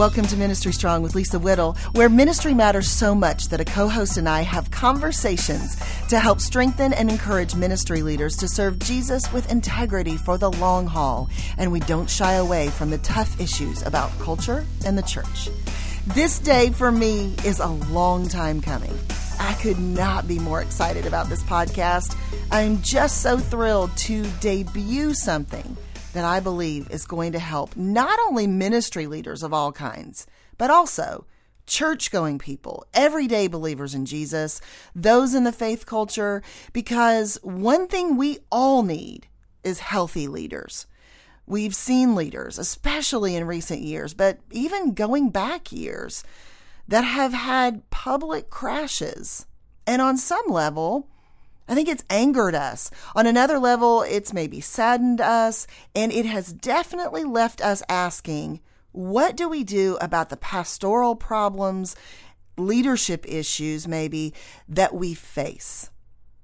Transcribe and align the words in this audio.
Welcome 0.00 0.24
to 0.28 0.36
Ministry 0.38 0.72
Strong 0.72 1.02
with 1.02 1.14
Lisa 1.14 1.38
Whittle, 1.38 1.74
where 1.92 2.08
ministry 2.08 2.54
matters 2.54 2.88
so 2.88 3.14
much 3.14 3.48
that 3.48 3.60
a 3.60 3.66
co 3.66 3.86
host 3.86 4.16
and 4.16 4.26
I 4.26 4.40
have 4.40 4.70
conversations 4.70 5.76
to 6.08 6.18
help 6.18 6.40
strengthen 6.40 6.94
and 6.94 7.10
encourage 7.10 7.54
ministry 7.54 8.00
leaders 8.00 8.34
to 8.38 8.48
serve 8.48 8.78
Jesus 8.78 9.30
with 9.30 9.52
integrity 9.52 10.16
for 10.16 10.38
the 10.38 10.50
long 10.52 10.86
haul. 10.86 11.28
And 11.58 11.70
we 11.70 11.80
don't 11.80 12.08
shy 12.08 12.32
away 12.32 12.68
from 12.68 12.88
the 12.88 12.96
tough 12.96 13.38
issues 13.38 13.82
about 13.82 14.10
culture 14.20 14.64
and 14.86 14.96
the 14.96 15.02
church. 15.02 15.50
This 16.06 16.38
day 16.38 16.70
for 16.70 16.90
me 16.90 17.34
is 17.44 17.60
a 17.60 17.66
long 17.68 18.26
time 18.26 18.62
coming. 18.62 18.98
I 19.38 19.52
could 19.60 19.78
not 19.78 20.26
be 20.26 20.38
more 20.38 20.62
excited 20.62 21.04
about 21.04 21.28
this 21.28 21.42
podcast. 21.42 22.16
I'm 22.50 22.80
just 22.80 23.20
so 23.20 23.36
thrilled 23.36 23.94
to 23.98 24.24
debut 24.40 25.12
something 25.12 25.76
that 26.12 26.24
I 26.24 26.40
believe 26.40 26.90
is 26.90 27.06
going 27.06 27.32
to 27.32 27.38
help 27.38 27.76
not 27.76 28.18
only 28.28 28.46
ministry 28.46 29.06
leaders 29.06 29.42
of 29.42 29.52
all 29.52 29.72
kinds, 29.72 30.26
but 30.58 30.70
also 30.70 31.26
church 31.66 32.10
going 32.10 32.38
people, 32.38 32.84
everyday 32.92 33.46
believers 33.46 33.94
in 33.94 34.04
Jesus, 34.04 34.60
those 34.94 35.34
in 35.34 35.44
the 35.44 35.52
faith 35.52 35.86
culture, 35.86 36.42
because 36.72 37.38
one 37.42 37.86
thing 37.86 38.16
we 38.16 38.38
all 38.50 38.82
need 38.82 39.28
is 39.62 39.78
healthy 39.78 40.26
leaders. 40.26 40.86
We've 41.46 41.74
seen 41.74 42.14
leaders, 42.14 42.58
especially 42.58 43.36
in 43.36 43.46
recent 43.46 43.82
years, 43.82 44.14
but 44.14 44.38
even 44.50 44.94
going 44.94 45.30
back 45.30 45.70
years, 45.72 46.24
that 46.88 47.04
have 47.04 47.32
had 47.32 47.88
public 47.90 48.50
crashes. 48.50 49.46
And 49.86 50.02
on 50.02 50.16
some 50.16 50.46
level, 50.48 51.08
I 51.70 51.74
think 51.76 51.88
it's 51.88 52.04
angered 52.10 52.56
us. 52.56 52.90
On 53.14 53.28
another 53.28 53.60
level, 53.60 54.02
it's 54.02 54.32
maybe 54.32 54.60
saddened 54.60 55.20
us, 55.20 55.68
and 55.94 56.10
it 56.10 56.26
has 56.26 56.52
definitely 56.52 57.22
left 57.22 57.60
us 57.60 57.80
asking, 57.88 58.60
what 58.90 59.36
do 59.36 59.48
we 59.48 59.62
do 59.62 59.96
about 60.00 60.30
the 60.30 60.36
pastoral 60.36 61.14
problems, 61.14 61.94
leadership 62.58 63.24
issues, 63.28 63.86
maybe, 63.86 64.34
that 64.68 64.94
we 64.94 65.14
face? 65.14 65.90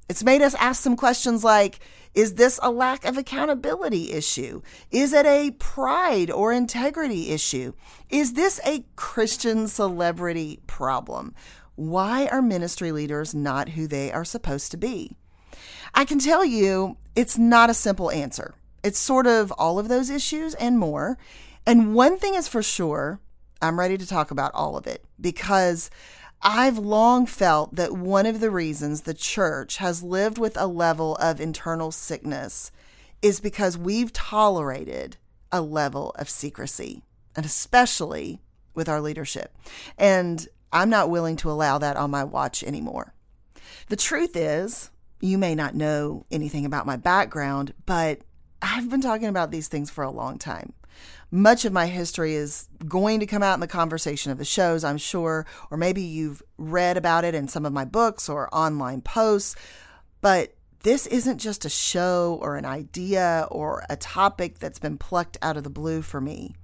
It's 0.08 0.22
made 0.22 0.42
us 0.42 0.54
ask 0.54 0.80
some 0.80 0.96
questions 0.96 1.42
like 1.42 1.80
Is 2.14 2.34
this 2.34 2.60
a 2.62 2.70
lack 2.70 3.04
of 3.04 3.18
accountability 3.18 4.12
issue? 4.12 4.62
Is 4.92 5.12
it 5.12 5.26
a 5.26 5.50
pride 5.58 6.30
or 6.30 6.52
integrity 6.52 7.30
issue? 7.30 7.72
Is 8.08 8.34
this 8.34 8.60
a 8.64 8.84
Christian 8.94 9.66
celebrity 9.66 10.60
problem? 10.68 11.34
Why 11.76 12.26
are 12.26 12.42
ministry 12.42 12.90
leaders 12.90 13.34
not 13.34 13.70
who 13.70 13.86
they 13.86 14.10
are 14.10 14.24
supposed 14.24 14.70
to 14.72 14.76
be? 14.76 15.12
I 15.94 16.04
can 16.04 16.18
tell 16.18 16.44
you 16.44 16.96
it's 17.14 17.38
not 17.38 17.70
a 17.70 17.74
simple 17.74 18.10
answer. 18.10 18.54
It's 18.82 18.98
sort 18.98 19.26
of 19.26 19.52
all 19.52 19.78
of 19.78 19.88
those 19.88 20.10
issues 20.10 20.54
and 20.54 20.78
more. 20.78 21.18
And 21.66 21.94
one 21.94 22.18
thing 22.18 22.34
is 22.34 22.48
for 22.48 22.62
sure, 22.62 23.20
I'm 23.60 23.78
ready 23.78 23.96
to 23.98 24.06
talk 24.06 24.30
about 24.30 24.52
all 24.54 24.76
of 24.76 24.86
it 24.86 25.04
because 25.20 25.90
I've 26.42 26.78
long 26.78 27.26
felt 27.26 27.74
that 27.76 27.92
one 27.92 28.26
of 28.26 28.40
the 28.40 28.50
reasons 28.50 29.02
the 29.02 29.14
church 29.14 29.78
has 29.78 30.02
lived 30.02 30.38
with 30.38 30.56
a 30.56 30.66
level 30.66 31.16
of 31.16 31.40
internal 31.40 31.90
sickness 31.90 32.70
is 33.22 33.40
because 33.40 33.78
we've 33.78 34.12
tolerated 34.12 35.16
a 35.50 35.60
level 35.60 36.14
of 36.18 36.28
secrecy, 36.28 37.02
and 37.34 37.46
especially 37.46 38.40
with 38.74 38.88
our 38.88 39.00
leadership. 39.00 39.56
And 39.96 40.46
I'm 40.72 40.90
not 40.90 41.10
willing 41.10 41.36
to 41.36 41.50
allow 41.50 41.78
that 41.78 41.96
on 41.96 42.10
my 42.10 42.24
watch 42.24 42.62
anymore. 42.62 43.14
The 43.88 43.96
truth 43.96 44.36
is, 44.36 44.90
you 45.20 45.38
may 45.38 45.54
not 45.54 45.74
know 45.74 46.26
anything 46.30 46.64
about 46.64 46.86
my 46.86 46.96
background, 46.96 47.72
but 47.86 48.20
I've 48.60 48.90
been 48.90 49.00
talking 49.00 49.28
about 49.28 49.50
these 49.50 49.68
things 49.68 49.90
for 49.90 50.04
a 50.04 50.10
long 50.10 50.38
time. 50.38 50.72
Much 51.30 51.64
of 51.64 51.72
my 51.72 51.86
history 51.86 52.34
is 52.34 52.68
going 52.86 53.20
to 53.20 53.26
come 53.26 53.42
out 53.42 53.54
in 53.54 53.60
the 53.60 53.66
conversation 53.66 54.32
of 54.32 54.38
the 54.38 54.44
shows, 54.44 54.84
I'm 54.84 54.98
sure, 54.98 55.46
or 55.70 55.76
maybe 55.76 56.02
you've 56.02 56.42
read 56.56 56.96
about 56.96 57.24
it 57.24 57.34
in 57.34 57.48
some 57.48 57.66
of 57.66 57.72
my 57.72 57.84
books 57.84 58.28
or 58.28 58.54
online 58.54 59.00
posts. 59.00 59.56
But 60.20 60.54
this 60.82 61.06
isn't 61.06 61.38
just 61.38 61.64
a 61.64 61.70
show 61.70 62.38
or 62.40 62.56
an 62.56 62.64
idea 62.64 63.48
or 63.50 63.84
a 63.90 63.96
topic 63.96 64.58
that's 64.58 64.78
been 64.78 64.98
plucked 64.98 65.36
out 65.42 65.56
of 65.56 65.64
the 65.64 65.70
blue 65.70 66.00
for 66.00 66.20
me. 66.20 66.54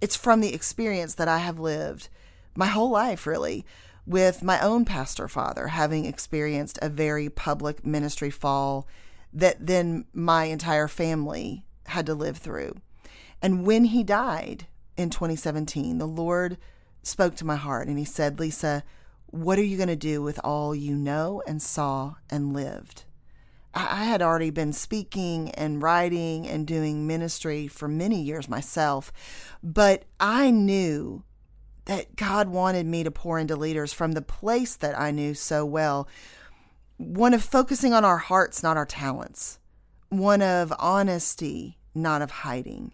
It's 0.00 0.16
from 0.16 0.40
the 0.40 0.54
experience 0.54 1.14
that 1.14 1.28
I 1.28 1.38
have 1.38 1.58
lived 1.58 2.08
my 2.54 2.66
whole 2.66 2.90
life, 2.90 3.26
really, 3.26 3.64
with 4.06 4.42
my 4.42 4.60
own 4.60 4.84
pastor 4.84 5.28
father 5.28 5.68
having 5.68 6.04
experienced 6.04 6.78
a 6.82 6.88
very 6.88 7.28
public 7.28 7.84
ministry 7.84 8.30
fall 8.30 8.86
that 9.32 9.66
then 9.66 10.04
my 10.12 10.44
entire 10.44 10.88
family 10.88 11.64
had 11.86 12.06
to 12.06 12.14
live 12.14 12.36
through. 12.38 12.76
And 13.42 13.66
when 13.66 13.86
he 13.86 14.04
died 14.04 14.66
in 14.96 15.10
2017, 15.10 15.98
the 15.98 16.06
Lord 16.06 16.56
spoke 17.02 17.34
to 17.36 17.46
my 17.46 17.56
heart 17.56 17.88
and 17.88 17.98
he 17.98 18.04
said, 18.04 18.38
Lisa, 18.38 18.84
what 19.26 19.58
are 19.58 19.64
you 19.64 19.76
going 19.76 19.88
to 19.88 19.96
do 19.96 20.22
with 20.22 20.38
all 20.44 20.74
you 20.74 20.94
know 20.94 21.42
and 21.46 21.60
saw 21.60 22.14
and 22.30 22.52
lived? 22.52 23.04
I 23.74 24.04
had 24.04 24.22
already 24.22 24.50
been 24.50 24.72
speaking 24.72 25.50
and 25.50 25.82
writing 25.82 26.46
and 26.46 26.64
doing 26.64 27.08
ministry 27.08 27.66
for 27.66 27.88
many 27.88 28.22
years 28.22 28.48
myself, 28.48 29.12
but 29.64 30.04
I 30.20 30.52
knew 30.52 31.24
that 31.86 32.16
God 32.16 32.48
wanted 32.48 32.86
me 32.86 33.04
to 33.04 33.10
pour 33.10 33.38
into 33.38 33.56
leaders 33.56 33.92
from 33.92 34.12
the 34.12 34.22
place 34.22 34.74
that 34.76 34.98
I 34.98 35.10
knew 35.10 35.34
so 35.34 35.64
well. 35.64 36.08
One 36.96 37.34
of 37.34 37.42
focusing 37.42 37.92
on 37.92 38.04
our 38.04 38.18
hearts, 38.18 38.62
not 38.62 38.76
our 38.76 38.86
talents. 38.86 39.58
One 40.08 40.42
of 40.42 40.72
honesty, 40.78 41.78
not 41.94 42.22
of 42.22 42.30
hiding. 42.30 42.92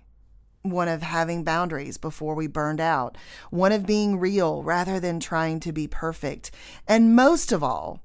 One 0.63 0.89
of 0.89 1.03
having 1.03 1.45
boundaries 1.45 1.99
before 1.99 2.35
we 2.35 2.47
burned 2.47 2.81
out. 2.81 3.17
One 3.51 3.73
of 3.73 3.87
being 3.87 4.19
real 4.19 4.63
rather 4.63 4.99
than 4.99 5.21
trying 5.21 5.61
to 5.61 5.73
be 5.73 5.87
perfect. 5.87 6.51
And 6.87 7.15
most 7.15 7.53
of 7.53 7.63
all, 7.63 8.01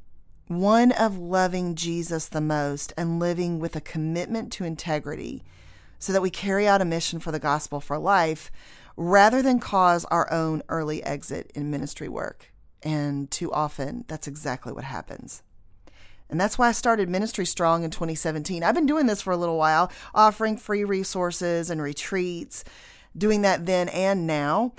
one 0.47 0.91
of 0.91 1.17
loving 1.17 1.73
Jesus 1.75 2.27
the 2.27 2.41
most 2.41 2.93
and 2.95 3.19
living 3.19 3.59
with 3.59 3.75
a 3.75 3.81
commitment 3.81 4.51
to 4.53 4.63
integrity 4.63 5.43
so 5.97 6.13
that 6.13 6.21
we 6.21 6.29
carry 6.29 6.67
out 6.67 6.81
a 6.81 6.85
mission 6.85 7.19
for 7.19 7.31
the 7.31 7.39
gospel 7.39 7.79
for 7.79 7.97
life 7.97 8.51
rather 8.97 9.41
than 9.41 9.59
cause 9.59 10.05
our 10.05 10.31
own 10.31 10.61
early 10.69 11.03
exit 11.03 11.51
in 11.55 11.69
ministry 11.69 12.09
work. 12.09 12.51
And 12.81 13.29
too 13.31 13.51
often, 13.51 14.05
that's 14.07 14.27
exactly 14.27 14.71
what 14.71 14.83
happens. 14.83 15.41
And 16.29 16.39
that's 16.39 16.57
why 16.57 16.69
I 16.69 16.71
started 16.71 17.09
Ministry 17.09 17.45
Strong 17.45 17.83
in 17.83 17.91
2017. 17.91 18.63
I've 18.63 18.75
been 18.75 18.85
doing 18.85 19.05
this 19.05 19.21
for 19.21 19.31
a 19.31 19.37
little 19.37 19.57
while, 19.57 19.91
offering 20.13 20.57
free 20.57 20.83
resources 20.83 21.69
and 21.69 21.81
retreats, 21.81 22.63
doing 23.17 23.41
that 23.43 23.65
then 23.65 23.89
and 23.89 24.25
now. 24.25 24.73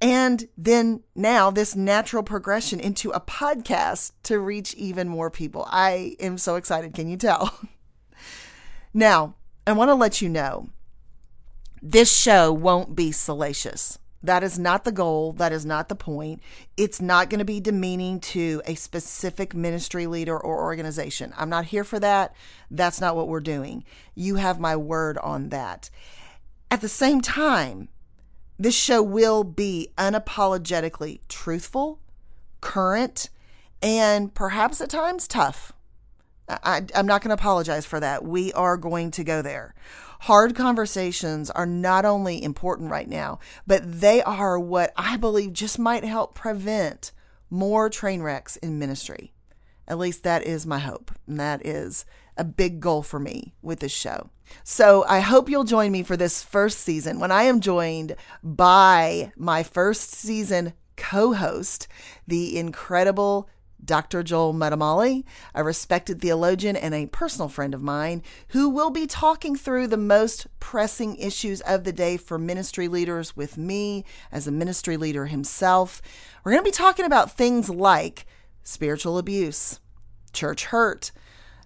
And 0.00 0.48
then 0.58 1.02
now, 1.14 1.50
this 1.50 1.76
natural 1.76 2.24
progression 2.24 2.80
into 2.80 3.10
a 3.10 3.20
podcast 3.20 4.12
to 4.24 4.38
reach 4.40 4.74
even 4.74 5.08
more 5.08 5.30
people. 5.30 5.66
I 5.70 6.16
am 6.18 6.38
so 6.38 6.56
excited. 6.56 6.92
Can 6.92 7.08
you 7.08 7.16
tell? 7.16 7.56
now, 8.94 9.36
I 9.66 9.72
want 9.72 9.90
to 9.90 9.94
let 9.94 10.20
you 10.20 10.28
know 10.28 10.68
this 11.82 12.16
show 12.16 12.52
won't 12.52 12.94
be 12.94 13.10
salacious. 13.10 13.98
That 14.22 14.44
is 14.44 14.56
not 14.56 14.84
the 14.84 14.92
goal. 14.92 15.32
That 15.32 15.52
is 15.52 15.66
not 15.66 15.88
the 15.88 15.96
point. 15.96 16.40
It's 16.76 17.00
not 17.00 17.28
going 17.28 17.40
to 17.40 17.44
be 17.44 17.58
demeaning 17.58 18.20
to 18.20 18.62
a 18.66 18.76
specific 18.76 19.52
ministry 19.52 20.06
leader 20.06 20.38
or 20.38 20.62
organization. 20.62 21.34
I'm 21.36 21.48
not 21.48 21.64
here 21.64 21.82
for 21.82 21.98
that. 21.98 22.36
That's 22.70 23.00
not 23.00 23.16
what 23.16 23.26
we're 23.26 23.40
doing. 23.40 23.84
You 24.14 24.36
have 24.36 24.60
my 24.60 24.76
word 24.76 25.18
on 25.18 25.48
that. 25.48 25.90
At 26.70 26.82
the 26.82 26.88
same 26.88 27.20
time, 27.20 27.88
this 28.58 28.76
show 28.76 29.02
will 29.02 29.42
be 29.42 29.88
unapologetically 29.98 31.18
truthful, 31.28 31.98
current, 32.60 33.28
and 33.82 34.32
perhaps 34.32 34.80
at 34.80 34.90
times 34.90 35.26
tough. 35.26 35.72
I, 36.62 36.82
am 36.94 37.06
not 37.06 37.22
going 37.22 37.28
to 37.30 37.40
apologize 37.40 37.86
for 37.86 38.00
that. 38.00 38.24
We 38.24 38.52
are 38.52 38.76
going 38.76 39.10
to 39.12 39.24
go 39.24 39.42
there. 39.42 39.74
Hard 40.20 40.54
conversations 40.54 41.50
are 41.50 41.66
not 41.66 42.04
only 42.04 42.42
important 42.42 42.90
right 42.90 43.08
now, 43.08 43.40
but 43.66 44.00
they 44.00 44.22
are 44.22 44.58
what 44.58 44.92
I 44.96 45.16
believe 45.16 45.52
just 45.52 45.78
might 45.78 46.04
help 46.04 46.34
prevent 46.34 47.12
more 47.50 47.90
train 47.90 48.22
wrecks 48.22 48.56
in 48.56 48.78
ministry. 48.78 49.32
At 49.88 49.98
least 49.98 50.22
that 50.22 50.44
is 50.44 50.64
my 50.66 50.78
hope. 50.78 51.10
And 51.26 51.40
that 51.40 51.66
is 51.66 52.04
a 52.36 52.44
big 52.44 52.80
goal 52.80 53.02
for 53.02 53.18
me 53.18 53.54
with 53.62 53.80
this 53.80 53.92
show. 53.92 54.30
So 54.64 55.04
I 55.08 55.20
hope 55.20 55.48
you'll 55.48 55.64
join 55.64 55.92
me 55.92 56.02
for 56.02 56.16
this 56.16 56.42
first 56.42 56.80
season 56.80 57.18
when 57.18 57.32
I 57.32 57.44
am 57.44 57.60
joined 57.60 58.16
by 58.42 59.32
my 59.36 59.62
first 59.62 60.12
season 60.12 60.72
co 60.96 61.32
host, 61.32 61.88
the 62.26 62.58
incredible 62.58 63.48
Dr. 63.84 64.22
Joel 64.22 64.54
Muddamalle, 64.54 65.24
a 65.54 65.64
respected 65.64 66.20
theologian 66.20 66.76
and 66.76 66.94
a 66.94 67.06
personal 67.06 67.48
friend 67.48 67.74
of 67.74 67.82
mine, 67.82 68.22
who 68.48 68.68
will 68.68 68.90
be 68.90 69.06
talking 69.06 69.56
through 69.56 69.88
the 69.88 69.96
most 69.96 70.46
pressing 70.60 71.16
issues 71.16 71.60
of 71.62 71.84
the 71.84 71.92
day 71.92 72.16
for 72.16 72.38
ministry 72.38 72.88
leaders 72.88 73.36
with 73.36 73.58
me 73.58 74.04
as 74.30 74.46
a 74.46 74.52
ministry 74.52 74.96
leader 74.96 75.26
himself. 75.26 76.00
We're 76.44 76.52
going 76.52 76.64
to 76.64 76.70
be 76.70 76.76
talking 76.76 77.04
about 77.06 77.36
things 77.36 77.68
like 77.68 78.26
spiritual 78.62 79.18
abuse, 79.18 79.80
church 80.32 80.66
hurt, 80.66 81.10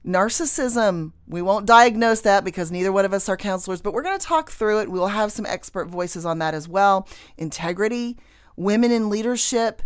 narcissism. 0.07 1.13
We 1.27 1.43
won't 1.43 1.67
diagnose 1.67 2.21
that 2.23 2.45
because 2.45 2.71
neither 2.71 2.93
one 2.93 3.05
of 3.05 3.13
us 3.13 3.29
are 3.29 3.37
counselors, 3.37 3.83
but 3.83 3.93
we're 3.93 4.03
going 4.03 4.19
to 4.19 4.27
talk 4.27 4.51
through 4.51 4.81
it. 4.81 4.91
We'll 4.91 5.09
have 5.09 5.33
some 5.33 5.47
expert 5.47 5.89
voices 5.89 6.25
on 6.25 6.39
that 6.39 6.55
as 6.55 6.69
well. 6.69 7.09
Integrity, 7.37 8.17
women 8.57 8.91
in 8.91 9.11
leadership, 9.11 9.83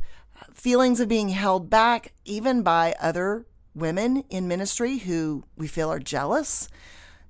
feelings 0.52 1.00
of 1.00 1.08
being 1.08 1.30
held 1.30 1.70
back, 1.70 2.12
even 2.24 2.62
by 2.62 2.94
other 3.00 3.46
women 3.74 4.24
in 4.30 4.48
ministry 4.48 4.98
who 4.98 5.44
we 5.56 5.66
feel 5.66 5.90
are 5.90 5.98
jealous, 5.98 6.68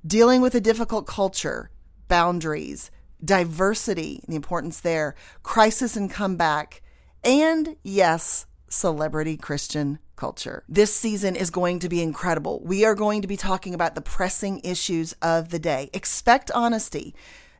dealing 0.06 0.40
with 0.40 0.54
a 0.54 0.60
difficult 0.60 1.06
culture, 1.06 1.70
boundaries, 2.08 2.90
diversity, 3.24 4.22
the 4.26 4.36
importance 4.36 4.80
there, 4.80 5.14
crisis 5.42 5.96
and 5.96 6.10
comeback, 6.10 6.82
and 7.22 7.76
yes, 7.82 8.46
celebrity 8.68 9.36
Christian 9.36 9.98
culture. 10.16 10.64
This 10.68 10.94
season 10.94 11.36
is 11.36 11.50
going 11.50 11.80
to 11.80 11.88
be 11.88 12.02
incredible. 12.02 12.60
We 12.64 12.84
are 12.84 12.94
going 12.94 13.22
to 13.22 13.28
be 13.28 13.36
talking 13.36 13.74
about 13.74 13.94
the 13.94 14.00
pressing 14.00 14.60
issues 14.64 15.14
of 15.22 15.50
the 15.50 15.58
day. 15.58 15.90
Expect 15.92 16.50
honesty. 16.54 17.14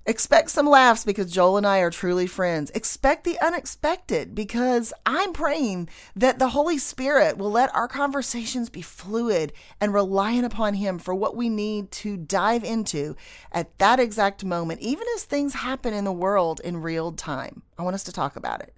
Expect 0.06 0.50
some 0.50 0.66
laughs 0.66 1.04
because 1.04 1.30
Joel 1.30 1.58
and 1.58 1.66
I 1.66 1.80
are 1.80 1.90
truly 1.90 2.26
friends. 2.26 2.70
Expect 2.70 3.24
the 3.24 3.38
unexpected 3.38 4.34
because 4.34 4.94
I'm 5.04 5.34
praying 5.34 5.90
that 6.16 6.38
the 6.38 6.48
Holy 6.48 6.78
Spirit 6.78 7.36
will 7.36 7.50
let 7.50 7.74
our 7.74 7.86
conversations 7.86 8.70
be 8.70 8.80
fluid 8.80 9.52
and 9.78 9.92
reliant 9.92 10.46
upon 10.46 10.74
Him 10.74 10.98
for 10.98 11.14
what 11.14 11.36
we 11.36 11.50
need 11.50 11.90
to 11.92 12.16
dive 12.16 12.64
into 12.64 13.14
at 13.52 13.78
that 13.78 14.00
exact 14.00 14.42
moment, 14.42 14.80
even 14.80 15.06
as 15.14 15.24
things 15.24 15.54
happen 15.54 15.92
in 15.92 16.04
the 16.04 16.12
world 16.12 16.60
in 16.64 16.78
real 16.78 17.12
time. 17.12 17.62
I 17.78 17.82
want 17.82 17.94
us 17.94 18.04
to 18.04 18.12
talk 18.12 18.36
about 18.36 18.62
it. 18.62 18.74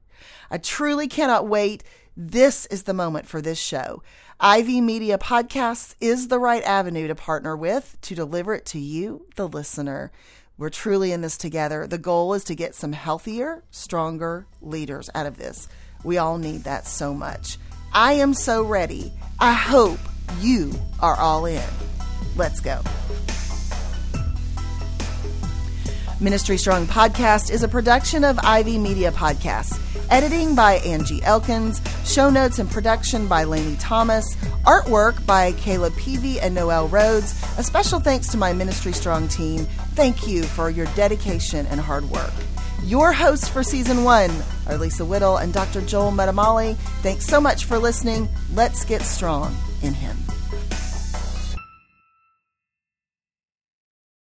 I 0.51 0.59
truly 0.59 1.07
cannot 1.07 1.47
wait. 1.47 1.85
This 2.17 2.67
is 2.67 2.83
the 2.83 2.95
moment 2.95 3.27
for 3.27 3.41
this 3.41 3.59
show. 3.61 4.03
Ivy 4.39 4.81
Media 4.81 5.19
Podcasts 5.19 5.95
is 6.01 6.29
the 6.29 6.39
right 6.39 6.65
avenue 6.65 7.07
to 7.07 7.15
partner 7.15 7.57
with 7.57 7.97
to 8.03 8.15
deliver 8.17 8.55
it 8.55 8.67
to 8.67 8.79
you, 8.79 9.27
the 9.37 9.49
listener. 9.49 10.11
We're 10.59 10.71
truly 10.71 11.13
in 11.13 11.23
this 11.23 11.37
together. 11.37 11.87
The 11.87 11.99
goal 11.99 12.35
is 12.35 12.45
to 12.45 12.55
get 12.55 12.75
some 12.75 12.93
healthier, 12.93 13.63
stronger 13.71 14.47
leaders 14.61 15.11
out 15.15 15.27
of 15.27 15.37
this. 15.37 15.69
We 16.05 16.19
all 16.19 16.39
need 16.39 16.65
that 16.65 16.87
so 16.87 17.15
much. 17.15 17.59
I 17.93 18.15
am 18.15 18.35
so 18.35 18.63
ready. 18.63 19.13
I 19.39 19.53
hope 19.53 19.99
you 20.41 20.73
are 21.01 21.17
all 21.17 21.47
in. 21.47 21.63
Let's 22.37 22.61
go. 22.61 22.81
Ministry 26.23 26.57
Strong 26.57 26.87
Podcast 26.87 27.51
is 27.51 27.65
a 27.65 27.69
production 27.69 28.23
of 28.23 28.39
Ivy 28.39 28.79
Media 28.79 29.11
Podcasts. 29.11 29.77
Editing 30.09 30.55
by 30.55 30.75
Angie 30.75 31.21
Elkins. 31.25 31.83
Show 32.05 32.31
notes 32.31 32.61
and 32.61 32.71
production 32.71 33.27
by 33.27 33.43
Lainey 33.43 33.75
Thomas. 33.81 34.37
Artwork 34.65 35.27
by 35.27 35.51
Caleb 35.53 35.97
Peavy 35.97 36.39
and 36.39 36.55
Noel 36.55 36.87
Rhodes. 36.87 37.33
A 37.59 37.63
special 37.65 37.99
thanks 37.99 38.29
to 38.29 38.37
my 38.37 38.53
Ministry 38.53 38.93
Strong 38.93 39.29
team. 39.29 39.65
Thank 39.97 40.29
you 40.29 40.45
for 40.45 40.71
your 40.71 40.87
dedication 40.95 41.67
and 41.67 41.81
hard 41.81 42.09
work. 42.09 42.33
Your 42.85 43.13
hosts 43.13 43.49
for 43.49 43.65
season 43.65 44.05
one 44.05 44.31
are 44.69 44.79
Lisa 44.79 45.05
Whittle 45.05 45.39
and 45.39 45.53
Dr. 45.53 45.81
Joel 45.81 46.13
Muddamalle. 46.13 46.77
Thanks 47.03 47.27
so 47.27 47.41
much 47.41 47.65
for 47.65 47.79
listening. 47.79 48.29
Let's 48.55 48.85
get 48.85 49.03
strong 49.03 49.57
in 49.83 49.93
Him. 49.93 50.17